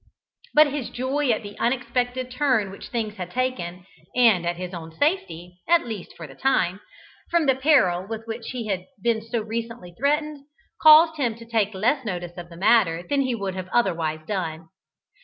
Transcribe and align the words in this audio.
But 0.55 0.65
his 0.73 0.89
joy 0.89 1.29
at 1.29 1.43
the 1.43 1.55
unexpected 1.59 2.31
turn 2.31 2.71
which 2.71 2.87
things 2.89 3.17
had 3.17 3.29
taken, 3.29 3.85
and 4.15 4.47
at 4.47 4.57
his 4.57 4.73
own 4.73 4.91
safety, 4.97 5.59
at 5.69 5.85
least 5.85 6.17
for 6.17 6.25
the 6.25 6.33
time, 6.33 6.81
from 7.29 7.45
the 7.45 7.53
peril 7.53 8.07
with 8.07 8.25
which 8.25 8.49
he 8.49 8.65
had 8.65 8.87
been 8.99 9.21
so 9.21 9.41
recently 9.41 9.93
threatened, 9.95 10.43
caused 10.81 11.17
him 11.17 11.35
to 11.35 11.45
take 11.45 11.75
less 11.75 12.03
notice 12.03 12.35
of 12.35 12.49
the 12.49 12.57
matter 12.57 13.03
than 13.07 13.21
he 13.21 13.35
would 13.35 13.55
otherwise 13.55 14.21
have 14.21 14.27
done. 14.27 14.69